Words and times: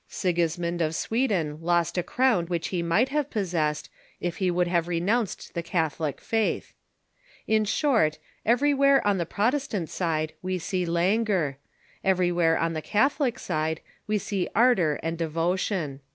Sigismund 0.07 0.81
of 0.81 0.95
Sweden 0.95 1.59
lost 1.61 1.95
a 1.95 2.01
crown 2.01 2.47
which 2.47 2.69
he 2.69 2.81
might 2.81 3.09
have 3.09 3.29
possessed 3.29 3.87
if 4.19 4.37
he 4.37 4.49
would 4.49 4.65
have 4.67 4.87
renounced 4.87 5.53
the 5.53 5.61
Catholic 5.61 6.19
faith. 6.19 6.73
In 7.45 7.65
short, 7.65 8.17
every 8.43 8.73
where 8.73 9.05
on 9.05 9.19
the 9.19 9.27
Protestant 9.27 9.91
side 9.91 10.33
we 10.41 10.57
see 10.57 10.87
languor; 10.87 11.59
everyAvhere 12.03 12.59
on 12.59 12.73
the 12.73 12.81
Catholic 12.81 13.37
side 13.37 13.79
we 14.07 14.17
see 14.17 14.49
ardor 14.55 14.95
and 15.03 15.19
devotion." 15.19 15.99